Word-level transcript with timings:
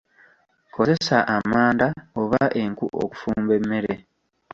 Kozesa 0.73 1.17
amanda 1.37 1.87
oba 2.21 2.43
enku 2.63 2.85
okufumba 3.03 3.51
emmere. 3.59 3.93